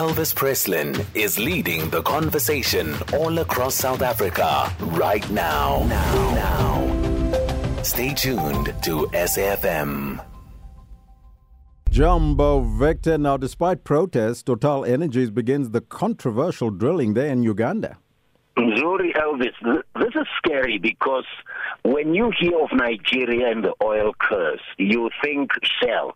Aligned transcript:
Elvis 0.00 0.34
Presslin 0.34 1.04
is 1.14 1.38
leading 1.38 1.90
the 1.90 2.00
conversation 2.00 2.94
all 3.12 3.38
across 3.40 3.74
South 3.74 4.00
Africa 4.00 4.74
right 4.92 5.30
now. 5.30 5.84
Now. 5.90 6.34
now. 6.34 7.82
Stay 7.82 8.14
tuned 8.14 8.72
to 8.82 9.06
SAFM. 9.12 10.24
Jumbo 11.90 12.60
Victor. 12.60 13.18
Now, 13.18 13.36
despite 13.36 13.84
protests, 13.84 14.42
Total 14.42 14.86
Energies 14.86 15.28
begins 15.28 15.68
the 15.68 15.82
controversial 15.82 16.70
drilling 16.70 17.12
there 17.12 17.28
in 17.28 17.42
Uganda. 17.42 17.98
Zuri 18.56 19.12
Elvis, 19.14 19.52
this 19.96 20.14
is 20.14 20.26
scary 20.38 20.78
because 20.78 21.26
when 21.82 22.14
you 22.14 22.32
hear 22.38 22.58
of 22.60 22.70
Nigeria 22.72 23.50
and 23.50 23.64
the 23.64 23.74
oil 23.82 24.12
curse, 24.18 24.60
you 24.78 25.10
think 25.22 25.50
Shell, 25.62 26.14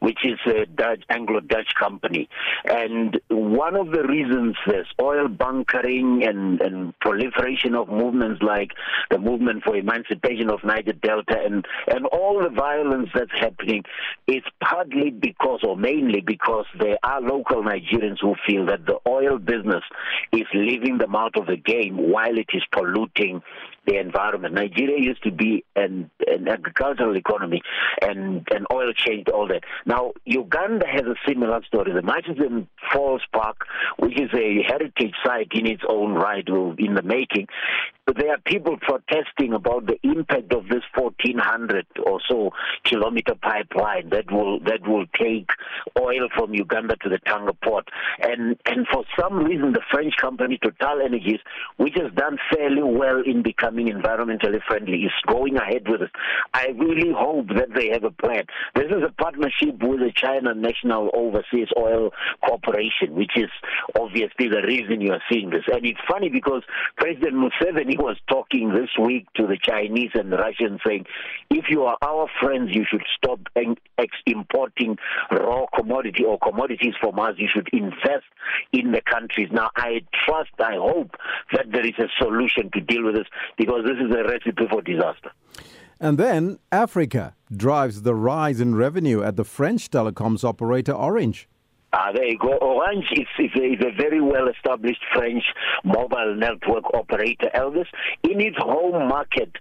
which 0.00 0.18
is 0.24 0.38
a 0.46 0.66
Dutch, 0.66 1.02
Anglo-Dutch 1.08 1.74
company. 1.78 2.28
And 2.64 3.20
one 3.28 3.76
of 3.76 3.90
the 3.90 4.02
reasons 4.02 4.56
there's 4.66 4.88
oil 5.00 5.28
bunkering 5.28 6.24
and, 6.24 6.60
and 6.60 6.98
proliferation 7.00 7.74
of 7.74 7.88
movements 7.88 8.42
like 8.42 8.72
the 9.10 9.18
movement 9.18 9.62
for 9.64 9.76
emancipation 9.76 10.50
of 10.50 10.64
Niger 10.64 10.92
Delta 10.92 11.38
and, 11.44 11.64
and 11.88 12.06
all 12.06 12.42
the 12.42 12.50
violence 12.50 13.08
that's 13.14 13.30
happening 13.38 13.82
is 14.26 14.42
partly 14.62 15.10
because 15.10 15.60
or 15.62 15.76
mainly 15.76 16.20
because 16.20 16.66
there 16.78 16.98
are 17.02 17.20
local 17.20 17.62
Nigerians 17.62 18.18
who 18.20 18.34
feel 18.46 18.66
that 18.66 18.86
the 18.86 18.98
oil 19.08 19.38
business 19.38 19.82
is 20.32 20.46
leaving 20.54 20.98
them 20.98 21.14
out 21.14 21.36
of 21.36 21.46
the 21.46 21.56
game 21.56 21.96
while 21.96 22.36
it 22.36 22.48
is 22.52 22.62
polluting 22.72 23.42
the 23.86 23.98
environment. 23.98 24.54
Nigeria 24.54 25.03
used 25.04 25.22
to 25.24 25.30
be 25.30 25.64
an, 25.76 26.10
an 26.26 26.48
agricultural 26.48 27.16
economy, 27.16 27.62
and, 28.02 28.46
and 28.50 28.66
oil 28.72 28.92
changed 28.92 29.28
all 29.28 29.46
that. 29.48 29.62
Now, 29.86 30.12
Uganda 30.24 30.86
has 30.86 31.02
a 31.02 31.14
similar 31.28 31.62
story. 31.64 31.92
The 31.92 32.02
Murchison 32.02 32.68
Falls 32.92 33.22
Park, 33.32 33.66
which 33.98 34.20
is 34.20 34.30
a 34.34 34.62
heritage 34.66 35.14
site 35.24 35.48
in 35.52 35.66
its 35.66 35.82
own 35.88 36.14
right, 36.14 36.46
in 36.46 36.94
the 36.94 37.02
making, 37.02 37.48
there 38.06 38.32
are 38.32 38.38
people 38.44 38.76
protesting 38.80 39.54
about 39.54 39.86
the 39.86 39.98
impact 40.02 40.52
of 40.52 40.68
this 40.68 40.82
1400 40.94 41.86
or 42.04 42.20
so 42.28 42.50
kilometer 42.84 43.34
pipeline 43.34 44.10
that 44.10 44.30
will 44.30 44.60
that 44.60 44.86
will 44.86 45.06
take 45.18 45.48
oil 45.98 46.28
from 46.36 46.52
Uganda 46.52 46.96
to 46.96 47.08
the 47.08 47.18
Tanga 47.26 47.54
port. 47.54 47.88
And 48.20 48.56
and 48.66 48.86
for 48.92 49.04
some 49.18 49.38
reason, 49.38 49.72
the 49.72 49.80
French 49.90 50.14
company 50.20 50.58
Total 50.62 51.00
Energies, 51.02 51.40
which 51.78 51.94
has 51.94 52.12
done 52.12 52.36
fairly 52.54 52.82
well 52.82 53.22
in 53.24 53.42
becoming 53.42 53.86
environmentally 53.88 54.62
friendly, 54.68 54.93
is 54.96 55.12
going 55.26 55.56
ahead 55.56 55.88
with 55.88 56.02
it. 56.02 56.10
I 56.52 56.68
really 56.76 57.12
hope 57.16 57.48
that 57.48 57.68
they 57.74 57.90
have 57.90 58.04
a 58.04 58.10
plan. 58.10 58.44
This 58.74 58.86
is 58.86 59.02
a 59.06 59.12
partnership 59.12 59.82
with 59.82 60.00
the 60.00 60.12
China 60.14 60.54
National 60.54 61.10
Overseas 61.14 61.68
Oil 61.78 62.10
Corporation, 62.46 63.14
which 63.14 63.36
is 63.36 63.50
obviously 63.98 64.48
the 64.48 64.62
reason 64.66 65.00
you 65.00 65.12
are 65.12 65.22
seeing 65.30 65.50
this. 65.50 65.64
And 65.72 65.84
it's 65.84 66.00
funny 66.08 66.28
because 66.28 66.62
President 66.96 67.34
Museveni 67.34 67.98
was 67.98 68.16
talking 68.28 68.72
this 68.72 68.90
week 69.00 69.26
to 69.36 69.46
the 69.46 69.58
Chinese 69.60 70.10
and 70.14 70.30
Russians 70.32 70.80
saying, 70.86 71.06
if 71.50 71.66
you 71.68 71.84
are 71.84 71.96
our 72.02 72.28
friends, 72.40 72.74
you 72.74 72.84
should 72.88 73.04
stop 73.16 73.40
importing 74.26 74.96
raw 75.30 75.66
commodity 75.74 76.24
or 76.24 76.38
commodities 76.38 76.94
from 77.00 77.18
us. 77.18 77.34
You 77.36 77.48
should 77.52 77.68
invest 77.72 78.24
in 78.72 78.92
the 78.92 79.00
countries. 79.00 79.48
Now, 79.52 79.70
I 79.76 80.02
trust, 80.24 80.50
I 80.58 80.74
hope 80.74 81.16
that 81.52 81.66
there 81.72 81.86
is 81.86 81.98
a 81.98 82.08
solution 82.18 82.70
to 82.72 82.80
deal 82.80 83.04
with 83.04 83.14
this 83.16 83.26
because 83.56 83.84
this 83.84 83.98
is 83.98 84.14
a 84.14 84.24
recipe 84.24 84.66
for 84.70 84.82
disaster. 84.84 85.32
And 86.00 86.18
then 86.18 86.58
Africa 86.70 87.34
drives 87.54 88.02
the 88.02 88.14
rise 88.14 88.60
in 88.60 88.74
revenue 88.74 89.22
at 89.22 89.36
the 89.36 89.44
French 89.44 89.90
telecoms 89.90 90.44
operator 90.44 90.92
Orange. 90.92 91.48
Ah, 91.92 92.10
there 92.12 92.24
you 92.24 92.36
go. 92.38 92.54
Orange 92.58 93.06
is, 93.12 93.28
is, 93.38 93.50
a, 93.56 93.64
is 93.64 93.80
a 93.80 93.96
very 93.96 94.20
well 94.20 94.48
established 94.48 95.02
French 95.14 95.44
mobile 95.84 96.34
network 96.34 96.82
operator, 96.92 97.48
Elvis. 97.54 97.86
In 98.24 98.40
its 98.40 98.56
home 98.58 99.08
market, 99.08 99.52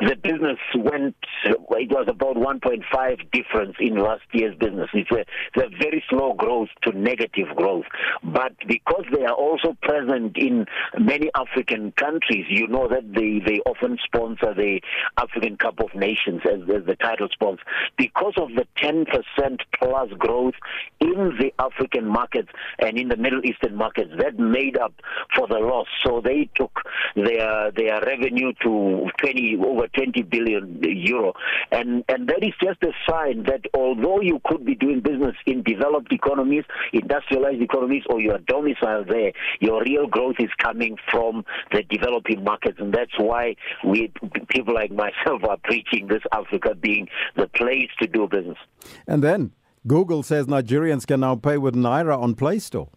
the 0.00 0.14
business 0.22 0.58
went, 0.74 1.16
it 1.44 1.90
was 1.90 2.06
about 2.08 2.36
1.5 2.36 3.30
difference 3.32 3.76
in 3.80 3.96
last 3.96 4.24
year's 4.32 4.54
business. 4.58 4.90
It's 4.92 5.10
a, 5.10 5.20
it's 5.20 5.56
a 5.56 5.68
very 5.78 6.04
slow 6.10 6.34
growth 6.34 6.68
to 6.82 6.92
negative 6.92 7.48
growth. 7.56 7.86
But 8.22 8.52
because 8.68 9.04
they 9.14 9.24
are 9.24 9.34
also 9.34 9.74
present 9.80 10.36
in 10.36 10.66
many 10.98 11.30
African 11.34 11.92
countries, 11.92 12.44
you 12.50 12.68
know 12.68 12.88
that 12.88 13.10
they, 13.14 13.40
they 13.44 13.60
often 13.60 13.96
sponsor 14.04 14.52
the 14.52 14.80
African 15.16 15.56
Cup 15.56 15.80
of 15.80 15.94
Nations 15.94 16.42
as, 16.44 16.60
as 16.68 16.84
the 16.84 16.96
title 16.96 17.28
sponsor. 17.32 17.62
Because 17.96 18.34
of 18.36 18.50
the 18.50 18.66
10% 18.76 19.06
plus 19.78 20.10
growth 20.18 20.54
in 21.00 21.38
the 21.40 21.52
African 21.58 22.06
markets 22.06 22.48
and 22.78 22.98
in 22.98 23.08
the 23.08 23.16
Middle 23.16 23.44
Eastern 23.46 23.76
markets, 23.76 24.10
that 24.18 24.38
made 24.38 24.76
up 24.76 24.92
for 25.34 25.48
the 25.48 25.58
loss. 25.58 25.86
So 26.04 26.20
they 26.22 26.50
took 26.54 26.82
their, 27.14 27.70
their 27.72 28.02
revenue 28.02 28.52
to 28.62 29.08
20 29.22 29.56
over 29.64 29.85
20 29.88 30.22
billion 30.22 30.80
euro. 30.82 31.32
And, 31.70 32.04
and 32.08 32.28
that 32.28 32.42
is 32.42 32.54
just 32.62 32.82
a 32.82 32.92
sign 33.08 33.44
that 33.44 33.60
although 33.74 34.20
you 34.20 34.40
could 34.44 34.64
be 34.64 34.74
doing 34.74 35.00
business 35.00 35.34
in 35.46 35.62
developed 35.62 36.12
economies, 36.12 36.64
industrialized 36.92 37.62
economies, 37.62 38.02
or 38.08 38.20
you 38.20 38.32
are 38.32 38.38
domiciled 38.38 39.08
there, 39.08 39.32
your 39.60 39.82
real 39.82 40.06
growth 40.06 40.36
is 40.38 40.50
coming 40.62 40.96
from 41.10 41.44
the 41.72 41.82
developing 41.90 42.44
markets. 42.44 42.78
And 42.80 42.92
that's 42.92 43.18
why 43.18 43.56
we, 43.84 44.12
people 44.48 44.74
like 44.74 44.90
myself 44.90 45.42
are 45.48 45.58
preaching 45.64 46.08
this 46.08 46.22
Africa 46.32 46.74
being 46.74 47.08
the 47.36 47.48
place 47.48 47.90
to 48.00 48.06
do 48.06 48.28
business. 48.28 48.58
And 49.06 49.22
then 49.22 49.52
Google 49.86 50.22
says 50.22 50.46
Nigerians 50.46 51.06
can 51.06 51.20
now 51.20 51.36
pay 51.36 51.58
with 51.58 51.74
Naira 51.74 52.18
on 52.18 52.34
Play 52.34 52.58
Store. 52.58 52.88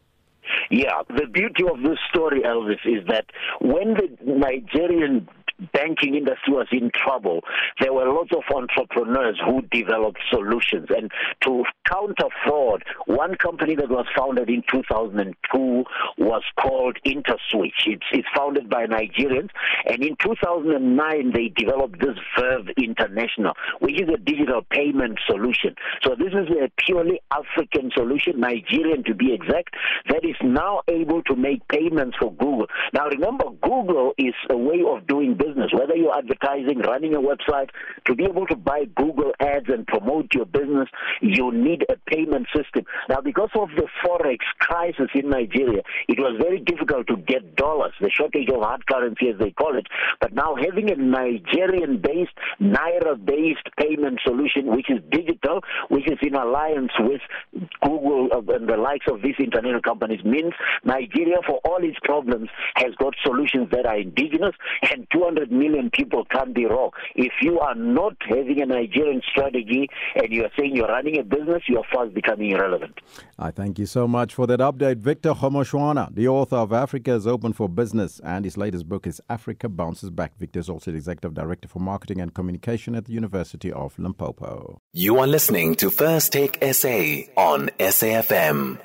Yeah, 0.72 1.02
the 1.10 1.26
beauty 1.28 1.64
of 1.64 1.82
this 1.82 1.98
story, 2.10 2.42
Elvis, 2.42 2.80
is 2.86 3.06
that 3.08 3.26
when 3.62 3.94
the 3.96 4.10
Nigerian 4.26 5.28
banking 5.74 6.16
industry 6.16 6.53
was 6.53 6.68
in 6.72 6.92
trouble, 6.94 7.42
there 7.80 7.94
were 7.94 8.12
lots 8.12 8.31
of 8.31 8.44
entrepreneurs 8.56 9.40
who 9.46 9.62
developed 9.72 10.20
solutions. 10.30 10.88
And 10.90 11.12
to 11.42 11.64
counter 11.86 12.28
fraud, 12.46 12.84
one 13.06 13.36
company 13.36 13.75
that 13.75 13.90
was 13.90 14.06
founded 14.18 14.50
in 14.50 14.64
2002 14.72 15.84
was 16.18 16.44
called 16.59 16.98
InterSwitch. 17.06 17.88
It's, 17.88 18.06
it's 18.12 18.28
founded 18.36 18.69
by 18.69 18.86
Nigerians. 18.86 19.50
And 19.86 20.03
in 20.03 20.16
2009, 20.22 21.31
they 21.34 21.50
developed 21.50 22.00
this 22.00 22.18
Verve 22.38 22.69
International, 22.78 23.53
which 23.80 24.02
is 24.02 24.09
a 24.09 24.18
digital 24.18 24.62
payment 24.69 25.19
solution. 25.28 25.75
So 26.03 26.16
this 26.16 26.34
is 26.34 26.50
a 26.50 26.72
purely 26.78 27.22
African 27.31 27.92
solution, 27.94 28.40
Nigerian 28.40 29.03
to 29.06 29.14
be 29.14 29.34
exact, 29.34 29.75
that 30.09 30.24
is 30.24 30.36
now 30.44 30.81
able 30.88 31.24
to 31.24 31.36
make 31.36 31.68
payments 31.68 32.18
for 32.19 32.31
Google. 32.34 32.68
Now 32.94 33.08
remember, 33.08 33.46
Google 33.62 34.14
is 34.18 34.34
a 34.50 34.58
way 34.58 34.81
of 34.88 35.08
doing 35.08 35.36
business 35.36 35.49
business, 35.69 35.80
whether 35.80 35.96
you're 35.96 36.16
advertising, 36.16 36.80
running 36.80 37.13
a 37.16 37.19
website, 37.19 37.69
to 38.06 38.16
be 38.16 38.25
able 38.25 38.46
to 38.47 38.56
buy 38.56 38.85
Google 38.96 39.31
ads 39.40 39.68
and 39.69 39.85
promote 39.88 40.34
your 40.34 40.46
business, 40.46 40.88
you 41.22 41.52
need 41.52 41.85
a 41.90 41.96
payment 42.09 42.47
system. 42.56 42.85
Now, 43.07 43.22
because 43.22 43.50
of 43.56 43.69
the 43.75 43.88
forex 44.03 44.40
crisis 44.59 45.09
in 45.13 45.30
Nigeria, 45.30 45.81
it 46.07 46.19
was 46.19 46.38
very 46.41 46.59
difficult 46.59 47.07
to 47.07 47.18
get 47.18 47.56
dollars, 47.56 47.94
the 48.02 48.09
shortage 48.09 48.50
of 48.50 48.62
hard 48.62 48.85
currency, 48.88 49.30
as 49.30 49.40
they 49.40 49.52
call 49.52 49.78
it. 49.78 49.88
But 50.19 50.34
now, 50.34 50.56
having 50.56 50.91
a 50.91 50.96
Nigerian 50.96 52.01
based, 52.01 52.34
Naira 52.62 53.24
based 53.24 53.68
payment 53.78 54.19
solution, 54.24 54.75
which 54.75 54.90
is 54.90 55.00
digital, 55.12 55.62
which 55.90 56.09
is 56.09 56.18
in 56.22 56.36
alliance 56.36 56.91
with 57.00 57.22
Google 57.84 58.30
uh, 58.32 58.54
and 58.54 58.68
the 58.68 58.78
likes 58.78 59.06
of 59.10 59.22
these 59.22 59.36
international 59.40 59.82
companies, 59.82 60.24
means 60.24 60.54
Nigeria, 60.84 61.38
for 61.46 61.60
all 61.66 61.84
its 61.84 61.98
problems, 62.04 62.50
has 62.76 62.94
got 62.96 63.16
solutions 63.24 63.70
that 63.72 63.86
are 63.86 63.98
indigenous 63.98 64.56
and 64.92 65.08
200 65.12 65.52
million 65.52 65.90
people 65.92 66.26
can't 66.26 66.54
be 66.54 66.66
wrong. 66.66 66.92
If 67.16 67.34
you 67.42 67.60
are 67.60 67.76
not 67.76 68.16
having 68.28 68.62
a 68.62 68.66
Nigerian 68.66 69.22
strategy 69.30 69.90
and 70.16 70.32
you 70.32 70.44
are 70.44 70.52
saying 70.58 70.76
you're 70.76 70.88
running 70.88 71.20
a 71.20 71.24
business, 71.24 71.64
you're 71.68 71.84
fast 71.94 72.14
becoming 72.14 72.52
irrelevant. 72.52 73.00
I 73.38 73.52
thank 73.52 73.80
you 73.80 73.86
so 73.86 74.08
much 74.08 74.34
for 74.34 74.48
that 74.48 74.60
update. 74.60 74.98
Victor 74.98 75.34
Kgomoeswana, 75.34 76.14
the 76.14 76.28
author 76.28 76.58
of 76.58 76.74
Africa 76.74 77.14
is 77.14 77.28
Open 77.28 77.54
for 77.54 77.70
Business, 77.70 78.20
and 78.24 78.46
his 78.46 78.58
latest 78.58 78.88
book 78.88 79.08
is 79.08 79.22
Africa 79.30 79.70
Bounces 79.70 80.10
Back. 80.10 80.38
Victor 80.38 80.60
is 80.60 80.70
also 80.70 80.92
the 80.92 80.98
Executive 80.98 81.34
Director 81.34 81.68
for 81.68 81.80
Marketing 81.80 82.22
and 82.22 82.34
Communication 82.34 82.96
at 82.96 83.06
the 83.06 83.14
University 83.14 83.72
of 83.72 83.98
Limpopo. 83.98 84.82
You 84.94 85.20
are 85.20 85.28
listening 85.28 85.75
to 85.75 85.90
First 85.90 86.34
Take 86.34 86.58
SA 86.74 87.24
SAFM. 87.77 88.80